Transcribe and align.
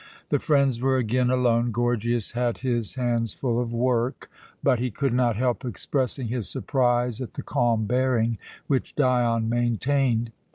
The 0.29 0.39
friends 0.39 0.81
were 0.81 0.97
again 0.97 1.29
alone. 1.29 1.71
Gorgias 1.71 2.31
had 2.31 2.57
his 2.65 2.95
hands 2.95 3.35
full 3.35 3.59
of 3.59 3.71
work, 3.71 4.31
but 4.63 4.79
he 4.79 4.89
could 4.89 5.13
not 5.13 5.35
help 5.35 5.63
expressing 5.63 6.29
his 6.29 6.49
surprise 6.49 7.21
at 7.21 7.35
the 7.35 7.43
calm 7.43 7.85
bearing 7.85 8.39
which 8.65 8.95
Dion 8.95 9.47
maintained. 9.47 10.31